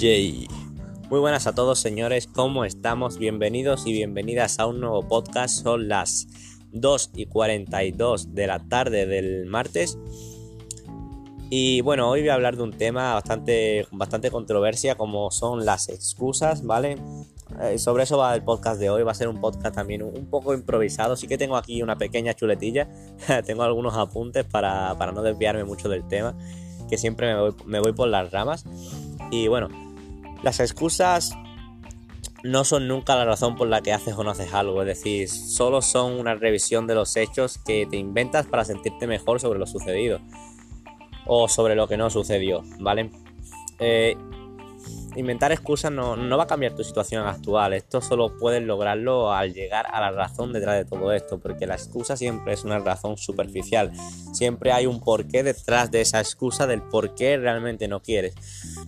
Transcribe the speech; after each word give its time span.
Muy 0.00 1.20
buenas 1.20 1.46
a 1.46 1.54
todos 1.54 1.78
señores, 1.78 2.26
¿cómo 2.26 2.64
estamos? 2.64 3.18
Bienvenidos 3.18 3.86
y 3.86 3.92
bienvenidas 3.92 4.58
a 4.58 4.64
un 4.64 4.80
nuevo 4.80 5.06
podcast. 5.06 5.62
Son 5.62 5.88
las 5.88 6.26
2 6.72 7.10
y 7.16 7.26
42 7.26 8.34
de 8.34 8.46
la 8.46 8.66
tarde 8.66 9.04
del 9.04 9.44
martes. 9.44 9.98
Y 11.50 11.82
bueno, 11.82 12.08
hoy 12.08 12.20
voy 12.20 12.30
a 12.30 12.34
hablar 12.34 12.56
de 12.56 12.62
un 12.62 12.72
tema 12.72 13.12
bastante, 13.12 13.86
bastante 13.92 14.30
controversia 14.30 14.94
como 14.94 15.30
son 15.30 15.66
las 15.66 15.90
excusas, 15.90 16.64
¿vale? 16.64 16.96
Eh, 17.60 17.76
sobre 17.76 18.04
eso 18.04 18.16
va 18.16 18.34
el 18.34 18.42
podcast 18.42 18.80
de 18.80 18.88
hoy, 18.88 19.02
va 19.02 19.12
a 19.12 19.14
ser 19.14 19.28
un 19.28 19.38
podcast 19.38 19.74
también 19.74 20.02
un, 20.02 20.30
poco 20.30 20.54
improvisado, 20.54 21.14
sí 21.14 21.28
que 21.28 21.36
tengo 21.36 21.58
aquí 21.58 21.82
una 21.82 21.96
pequeña 21.96 22.32
chuletilla, 22.32 22.88
tengo 23.44 23.64
algunos 23.64 23.94
apuntes 23.96 24.46
para, 24.46 24.94
no 24.94 25.22
desviarme 25.22 25.64
mucho 25.64 25.90
del 25.90 26.08
tema, 26.08 26.34
que 26.88 26.96
siempre 26.96 27.34
me 27.66 27.80
voy 27.80 27.92
por 27.92 28.08
las 28.08 28.30
ramas. 28.30 28.64
Y 29.30 29.46
bueno, 29.46 29.68
las 30.42 30.60
excusas 30.60 31.36
no 32.42 32.64
son 32.64 32.88
nunca 32.88 33.16
la 33.16 33.24
razón 33.24 33.56
por 33.56 33.68
la 33.68 33.82
que 33.82 33.92
haces 33.92 34.14
o 34.14 34.24
no 34.24 34.30
haces 34.30 34.54
algo, 34.54 34.80
es 34.82 34.86
decir, 34.86 35.28
solo 35.28 35.82
son 35.82 36.18
una 36.18 36.34
revisión 36.34 36.86
de 36.86 36.94
los 36.94 37.16
hechos 37.16 37.58
que 37.58 37.86
te 37.86 37.96
inventas 37.96 38.46
para 38.46 38.64
sentirte 38.64 39.06
mejor 39.06 39.40
sobre 39.40 39.58
lo 39.58 39.66
sucedido 39.66 40.20
o 41.26 41.48
sobre 41.48 41.74
lo 41.74 41.86
que 41.86 41.96
no 41.96 42.08
sucedió, 42.08 42.62
¿vale? 42.78 43.10
Eh, 43.78 44.16
inventar 45.16 45.52
excusas 45.52 45.90
no, 45.92 46.16
va 46.36 46.44
a 46.44 46.46
cambiar 46.46 46.74
tu 46.74 46.84
situación 46.84 47.26
actual. 47.26 47.72
Esto 47.72 48.00
solo 48.00 48.36
puedes 48.36 48.62
lograrlo 48.62 49.32
al 49.32 49.52
llegar 49.52 49.86
a 49.92 50.00
la 50.00 50.10
razón 50.10 50.52
detrás 50.52 50.76
de 50.76 50.84
todo 50.84 51.12
esto, 51.12 51.38
porque 51.38 51.66
la 51.66 51.74
excusa 51.74 52.16
siempre 52.16 52.52
es 52.52 52.64
una 52.64 52.78
razón 52.78 53.16
superficial. 53.16 53.92
Siempre 54.32 54.72
hay 54.72 54.86
un 54.86 55.00
porqué 55.00 55.42
detrás 55.42 55.90
de 55.90 56.00
esa 56.00 56.20
excusa 56.20 56.66
del 56.66 56.82
por 56.82 57.14
qué 57.14 57.36
realmente 57.36 57.88
no 57.88 58.00
quieres. 58.00 58.34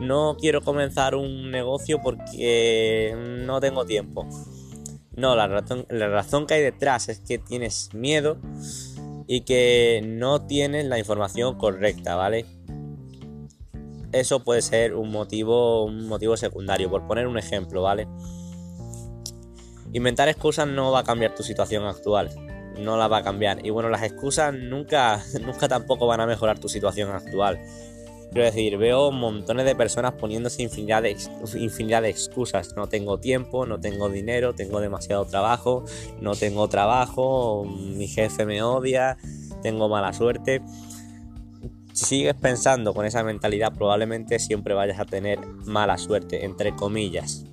No 0.00 0.36
quiero 0.38 0.62
comenzar 0.62 1.14
un 1.14 1.50
negocio 1.50 2.00
porque 2.02 3.14
no 3.44 3.60
tengo 3.60 3.84
tiempo. 3.84 4.28
No, 5.16 5.36
la 5.36 5.46
razón, 5.46 5.86
la 5.90 6.08
razón 6.08 6.46
que 6.46 6.54
hay 6.54 6.62
detrás 6.62 7.08
es 7.08 7.20
que 7.20 7.38
tienes 7.38 7.90
miedo 7.94 8.36
y 9.26 9.42
que 9.42 10.02
no 10.04 10.46
tienes 10.46 10.86
la 10.86 10.98
información 10.98 11.56
correcta, 11.56 12.16
¿vale? 12.16 12.46
Eso 14.14 14.40
puede 14.40 14.62
ser 14.62 14.94
un 14.94 15.10
motivo, 15.10 15.84
un 15.84 16.06
motivo 16.06 16.36
secundario. 16.36 16.88
Por 16.88 17.06
poner 17.06 17.26
un 17.26 17.36
ejemplo, 17.36 17.82
¿vale? 17.82 18.06
Inventar 19.92 20.28
excusas 20.28 20.66
no 20.66 20.92
va 20.92 21.00
a 21.00 21.04
cambiar 21.04 21.34
tu 21.34 21.42
situación 21.42 21.84
actual. 21.84 22.30
No 22.78 22.96
la 22.96 23.08
va 23.08 23.18
a 23.18 23.22
cambiar. 23.22 23.64
Y 23.64 23.70
bueno, 23.70 23.88
las 23.88 24.02
excusas 24.02 24.54
nunca, 24.54 25.22
nunca 25.40 25.68
tampoco 25.68 26.06
van 26.06 26.20
a 26.20 26.26
mejorar 26.26 26.58
tu 26.58 26.68
situación 26.68 27.10
actual. 27.10 27.60
Quiero 28.32 28.46
decir, 28.46 28.76
veo 28.78 29.12
montones 29.12 29.64
de 29.64 29.76
personas 29.76 30.14
poniéndose 30.14 30.62
infinidad 30.62 31.02
de, 31.02 31.16
infinidad 31.54 32.02
de 32.02 32.10
excusas. 32.10 32.74
No 32.74 32.88
tengo 32.88 33.20
tiempo, 33.20 33.64
no 33.64 33.78
tengo 33.78 34.08
dinero, 34.08 34.54
tengo 34.54 34.80
demasiado 34.80 35.24
trabajo, 35.24 35.84
no 36.20 36.34
tengo 36.34 36.68
trabajo, 36.68 37.64
mi 37.64 38.08
jefe 38.08 38.44
me 38.44 38.60
odia, 38.60 39.18
tengo 39.62 39.88
mala 39.88 40.12
suerte. 40.12 40.62
Si 41.94 42.06
sigues 42.06 42.34
pensando 42.34 42.92
con 42.92 43.06
esa 43.06 43.22
mentalidad, 43.22 43.72
probablemente 43.72 44.40
siempre 44.40 44.74
vayas 44.74 44.98
a 44.98 45.04
tener 45.04 45.38
mala 45.64 45.96
suerte, 45.96 46.44
entre 46.44 46.74
comillas. 46.74 47.44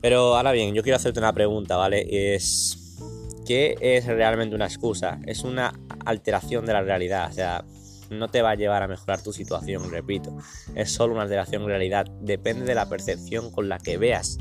Pero 0.00 0.36
ahora 0.36 0.52
bien, 0.52 0.74
yo 0.74 0.84
quiero 0.84 0.94
hacerte 0.94 1.18
una 1.18 1.32
pregunta, 1.32 1.76
¿vale? 1.76 2.06
Es. 2.34 2.96
¿Qué 3.44 3.74
es 3.80 4.06
realmente 4.06 4.54
una 4.54 4.66
excusa? 4.66 5.18
Es 5.26 5.42
una 5.42 5.74
alteración 6.06 6.64
de 6.66 6.72
la 6.72 6.82
realidad, 6.82 7.30
o 7.30 7.34
sea, 7.34 7.64
no 8.10 8.28
te 8.28 8.42
va 8.42 8.50
a 8.50 8.54
llevar 8.54 8.84
a 8.84 8.88
mejorar 8.88 9.20
tu 9.20 9.32
situación, 9.32 9.90
repito. 9.90 10.36
Es 10.76 10.92
solo 10.92 11.14
una 11.14 11.24
alteración 11.24 11.62
de 11.62 11.68
realidad, 11.68 12.06
depende 12.20 12.64
de 12.64 12.76
la 12.76 12.88
percepción 12.88 13.50
con 13.50 13.68
la 13.68 13.78
que 13.78 13.98
veas 13.98 14.38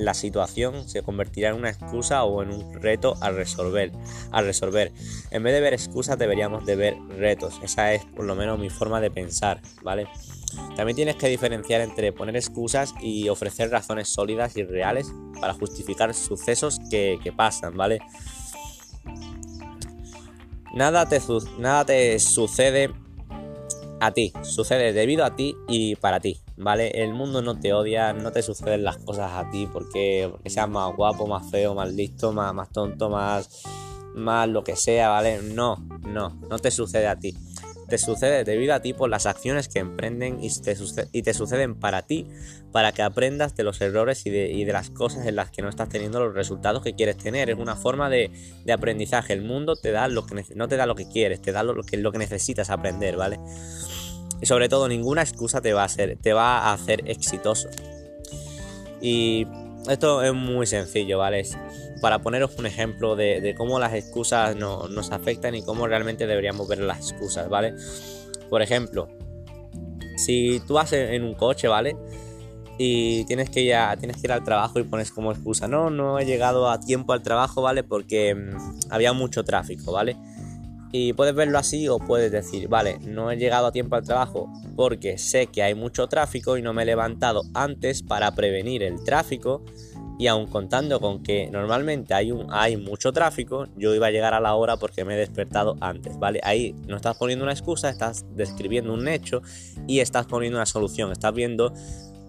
la 0.00 0.14
situación 0.14 0.88
se 0.88 1.02
convertirá 1.02 1.50
en 1.50 1.56
una 1.56 1.68
excusa 1.68 2.24
o 2.24 2.42
en 2.42 2.50
un 2.50 2.80
reto 2.80 3.16
a 3.20 3.30
resolver. 3.30 3.92
A 4.32 4.40
resolver. 4.40 4.92
En 5.30 5.42
vez 5.42 5.52
de 5.52 5.60
ver 5.60 5.74
excusas 5.74 6.18
deberíamos 6.18 6.64
de 6.64 6.76
ver 6.76 6.96
retos. 7.18 7.60
Esa 7.62 7.92
es 7.92 8.04
por 8.06 8.24
lo 8.24 8.34
menos 8.34 8.58
mi 8.58 8.70
forma 8.70 9.00
de 9.00 9.10
pensar, 9.10 9.60
¿vale? 9.82 10.08
También 10.74 10.96
tienes 10.96 11.16
que 11.16 11.28
diferenciar 11.28 11.82
entre 11.82 12.12
poner 12.12 12.34
excusas 12.34 12.94
y 13.00 13.28
ofrecer 13.28 13.70
razones 13.70 14.08
sólidas 14.08 14.56
y 14.56 14.64
reales 14.64 15.12
para 15.38 15.52
justificar 15.52 16.14
sucesos 16.14 16.80
que, 16.90 17.32
pasan, 17.36 17.76
¿vale? 17.76 18.00
Nada 20.74 21.06
te, 21.08 21.20
nada 21.58 21.84
te 21.84 22.18
sucede 22.18 22.90
a 24.00 24.12
ti, 24.12 24.32
sucede 24.42 24.94
debido 24.94 25.24
a 25.24 25.36
ti 25.36 25.54
y 25.68 25.94
para 25.96 26.20
ti, 26.20 26.40
¿vale? 26.60 27.02
El 27.02 27.14
mundo 27.14 27.42
no 27.42 27.58
te 27.58 27.72
odia, 27.72 28.12
no 28.12 28.32
te 28.32 28.42
suceden 28.42 28.84
las 28.84 28.98
cosas 28.98 29.32
a 29.32 29.50
ti 29.50 29.68
porque, 29.72 30.28
porque 30.30 30.50
seas 30.50 30.68
más 30.68 30.94
guapo, 30.94 31.26
más 31.26 31.50
feo, 31.50 31.74
más 31.74 31.92
listo, 31.92 32.32
más, 32.32 32.54
más 32.54 32.70
tonto, 32.70 33.08
más, 33.08 33.62
más 34.14 34.48
lo 34.48 34.62
que 34.62 34.76
sea, 34.76 35.08
¿vale? 35.08 35.40
No, 35.42 35.76
no, 36.02 36.38
no 36.48 36.58
te 36.58 36.70
sucede 36.70 37.06
a 37.06 37.18
ti. 37.18 37.34
Te 37.88 37.98
sucede 37.98 38.44
debido 38.44 38.74
a 38.74 38.80
ti 38.80 38.92
por 38.92 39.10
las 39.10 39.26
acciones 39.26 39.66
que 39.66 39.80
emprenden 39.80 40.38
y 40.40 40.48
te, 40.60 40.76
y 41.10 41.22
te 41.22 41.34
suceden 41.34 41.74
para 41.74 42.02
ti, 42.02 42.28
para 42.70 42.92
que 42.92 43.02
aprendas 43.02 43.56
de 43.56 43.64
los 43.64 43.80
errores 43.80 44.24
y 44.26 44.30
de, 44.30 44.72
las 44.72 44.90
cosas 44.90 45.26
en 45.26 45.34
las 45.34 45.50
que 45.50 45.60
no 45.60 45.68
estás 45.68 45.88
teniendo 45.88 46.20
los 46.24 46.32
resultados 46.32 46.84
que 46.84 46.94
quieres 46.94 47.16
tener. 47.16 47.50
Es 47.50 47.58
una 47.58 47.74
forma 47.74 48.08
de, 48.08 48.30
aprendizaje. 48.72 49.32
El 49.32 49.42
mundo 49.42 49.74
te 49.74 49.90
da 49.90 50.06
lo 50.06 50.24
que 50.24 50.44
no 50.54 50.68
te 50.68 50.76
da 50.76 50.86
lo 50.86 50.94
que 50.94 51.08
quieres, 51.08 51.42
te 51.42 51.50
da 51.50 51.64
lo 51.64 51.82
que, 51.82 51.96
lo 51.96 52.12
que 52.12 52.18
necesitas 52.18 52.70
aprender, 52.70 53.16
¿vale? 53.16 53.40
Y 54.40 54.46
sobre 54.46 54.68
todo, 54.68 54.88
ninguna 54.88 55.22
excusa 55.22 55.60
te 55.60 55.72
va 55.72 55.82
a 55.82 55.86
hacer, 55.86 56.18
te 56.20 56.32
va 56.32 56.58
a 56.58 56.72
hacer 56.72 57.02
exitoso. 57.08 57.68
Y 59.00 59.46
esto 59.88 60.22
es 60.22 60.34
muy 60.34 60.66
sencillo, 60.66 61.18
¿vale? 61.18 61.44
Para 62.00 62.20
poneros 62.20 62.56
un 62.58 62.66
ejemplo 62.66 63.16
de, 63.16 63.54
cómo 63.56 63.78
las 63.78 63.94
excusas 63.94 64.56
nos 64.56 65.10
afectan 65.10 65.54
y 65.54 65.62
cómo 65.62 65.86
realmente 65.86 66.26
deberíamos 66.26 66.68
ver 66.68 66.80
las 66.80 67.10
excusas, 67.10 67.48
¿vale? 67.48 67.74
Por 68.48 68.62
ejemplo, 68.62 69.08
si 70.16 70.60
tú 70.66 70.74
vas 70.74 70.92
en 70.92 71.24
un 71.24 71.34
coche, 71.34 71.68
¿vale? 71.68 71.96
Y 72.82 73.24
tienes 73.26 73.50
que, 73.50 73.60
ir 73.60 73.74
tienes 73.98 74.16
que 74.16 74.26
ir 74.26 74.32
al 74.32 74.42
trabajo 74.42 74.78
y 74.78 74.84
pones 74.84 75.10
como 75.10 75.32
excusa, 75.32 75.68
no, 75.68 75.90
no 75.90 76.18
he 76.18 76.24
llegado 76.24 76.70
a 76.70 76.80
tiempo 76.80 77.12
al 77.12 77.22
trabajo, 77.22 77.60
¿vale? 77.60 77.84
Porque 77.84 78.34
mm, 78.34 78.90
había 78.90 79.12
mucho 79.12 79.44
tráfico, 79.44 79.92
¿vale? 79.92 80.16
Y 80.92 81.12
puedes 81.12 81.34
verlo 81.34 81.58
así 81.58 81.88
o 81.88 81.98
puedes 81.98 82.32
decir, 82.32 82.68
vale, 82.68 82.98
no 83.00 83.30
he 83.30 83.36
llegado 83.36 83.66
a 83.66 83.72
tiempo 83.72 83.94
al 83.94 84.04
trabajo 84.04 84.52
porque 84.74 85.18
sé 85.18 85.46
que 85.46 85.62
hay 85.62 85.74
mucho 85.74 86.08
tráfico 86.08 86.56
y 86.56 86.62
no 86.62 86.72
me 86.72 86.82
he 86.82 86.86
levantado 86.86 87.42
antes 87.54 88.02
para 88.02 88.34
prevenir 88.34 88.82
el 88.82 89.02
tráfico. 89.04 89.64
Y 90.18 90.26
aun 90.26 90.48
contando 90.48 91.00
con 91.00 91.22
que 91.22 91.48
normalmente 91.50 92.12
hay, 92.12 92.30
un, 92.30 92.46
hay 92.50 92.76
mucho 92.76 93.10
tráfico, 93.10 93.68
yo 93.78 93.94
iba 93.94 94.08
a 94.08 94.10
llegar 94.10 94.34
a 94.34 94.40
la 94.40 94.54
hora 94.54 94.76
porque 94.76 95.02
me 95.02 95.14
he 95.14 95.16
despertado 95.16 95.76
antes, 95.80 96.18
¿vale? 96.18 96.40
Ahí 96.42 96.74
no 96.86 96.96
estás 96.96 97.16
poniendo 97.16 97.42
una 97.42 97.52
excusa, 97.52 97.88
estás 97.88 98.26
describiendo 98.34 98.92
un 98.92 99.08
hecho 99.08 99.40
y 99.86 100.00
estás 100.00 100.26
poniendo 100.26 100.58
una 100.58 100.66
solución, 100.66 101.10
estás 101.10 101.32
viendo 101.32 101.72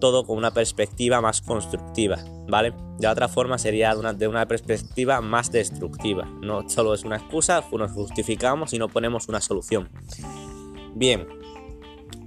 todo 0.02 0.26
con 0.26 0.36
una 0.36 0.50
perspectiva 0.50 1.20
más 1.20 1.40
constructiva, 1.42 2.18
¿vale? 2.48 2.74
De 2.98 3.06
otra 3.06 3.28
forma 3.28 3.56
sería 3.56 3.94
de 3.94 4.26
una, 4.26 4.48
perspectiva 4.48 5.20
más 5.20 5.52
destructiva. 5.52 6.24
No 6.42 6.68
solo 6.68 6.92
es 6.92 7.04
una 7.04 7.18
excusa, 7.18 7.62
nos 7.70 7.92
justificamos 7.92 8.72
y 8.72 8.80
no 8.80 8.88
ponemos 8.88 9.28
una 9.28 9.40
solución. 9.40 9.88
Bien, 10.96 11.28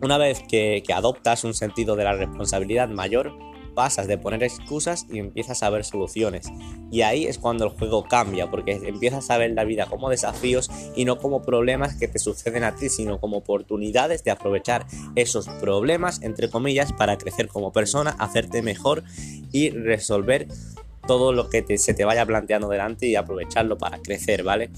una 0.02 0.18
vez 0.18 0.42
que 0.48 0.82
adoptas 0.96 1.44
un 1.44 1.54
sentido 1.54 1.98
de 1.98 2.06
la 2.06 2.14
responsabilidad 2.14 2.88
mayor, 2.88 3.34
pasas 3.76 4.08
de 4.08 4.18
poner 4.18 4.42
excusas 4.42 5.06
y 5.12 5.20
empiezas 5.20 5.62
a 5.62 5.70
ver 5.70 5.86
soluciones. 5.86 6.48
Y 6.92 7.02
ahí 7.02 7.26
es 7.26 7.38
cuando 7.38 7.66
el 7.66 7.72
juego 7.72 8.06
cambia, 8.06 8.50
porque 8.50 8.72
empiezas 8.72 9.30
a 9.30 9.38
ver 9.38 9.52
la 9.52 9.66
vida 9.66 9.86
como 9.86 10.10
desafíos 10.10 10.72
y 10.96 11.06
no 11.06 11.20
como 11.20 11.44
problemas 11.44 11.96
que 11.96 12.08
te 12.08 12.18
suceden 12.18 12.64
a 12.64 12.76
ti, 12.76 12.90
sino 12.90 13.20
como 13.20 13.38
oportunidades 13.38 14.24
de 14.24 14.32
aprovechar 14.32 14.88
esos 15.16 15.48
problemas, 15.48 16.22
entre 16.24 16.50
comillas, 16.50 16.94
para 16.94 17.18
crecer 17.18 17.48
como 17.48 17.72
persona, 17.72 18.16
hacerte 18.18 18.62
mejor 18.62 19.04
y 19.52 19.70
resolver 19.70 20.48
todo 21.08 21.34
lo 21.34 21.50
que 21.50 21.78
se 21.78 21.94
te 21.94 22.06
vaya 22.06 22.26
planteando 22.26 22.68
delante 22.68 23.06
y 23.06 23.16
aprovecharlo 23.16 23.78
para 23.78 24.00
crecer, 24.00 24.44
¿vale? 24.44 24.72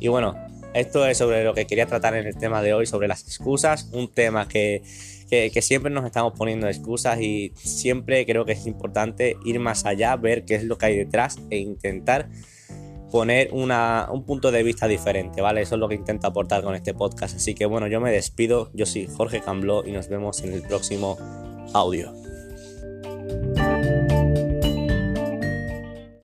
Y 0.00 0.08
bueno, 0.08 0.34
esto 0.74 1.06
es 1.06 1.18
sobre 1.18 1.44
lo 1.44 1.54
que 1.54 1.66
quería 1.66 1.86
tratar 1.86 2.16
en 2.16 2.26
el 2.26 2.36
tema 2.36 2.62
de 2.62 2.74
hoy, 2.74 2.86
sobre 2.86 3.08
las 3.08 3.22
excusas, 3.22 3.88
un 3.92 4.08
tema 4.08 4.48
que 4.48 4.82
que, 5.32 5.62
siempre 5.62 5.90
nos 5.90 6.04
estamos 6.04 6.34
poniendo 6.36 6.68
excusas 6.68 7.18
y 7.18 7.52
siempre 7.56 8.26
creo 8.26 8.44
que 8.44 8.52
es 8.52 8.66
importante 8.66 9.38
ir 9.46 9.60
más 9.60 9.86
allá, 9.86 10.14
ver 10.16 10.44
qué 10.44 10.56
es 10.56 10.64
lo 10.64 10.76
que 10.76 10.86
hay 10.86 10.96
detrás 10.98 11.38
e 11.48 11.56
intentar 11.56 12.28
poner 13.10 13.50
un 13.52 14.24
punto 14.26 14.50
de 14.50 14.62
vista 14.62 14.86
diferente, 14.88 15.40
¿vale? 15.40 15.62
Eso 15.62 15.76
es 15.76 15.80
lo 15.80 15.88
que 15.88 15.94
intento 15.94 16.26
aportar 16.26 16.62
con 16.62 16.74
este 16.74 16.92
podcast. 16.92 17.36
Así 17.36 17.54
que 17.54 17.64
bueno, 17.64 17.86
yo 17.86 17.98
me 17.98 18.10
despido, 18.10 18.70
yo 18.74 18.84
soy 18.84 19.06
Jorge 19.06 19.40
Cambló 19.40 19.86
y 19.86 19.92
nos 19.92 20.08
vemos 20.08 20.42
en 20.42 20.52
el 20.52 20.62
próximo 20.62 21.16
audio. 21.72 22.12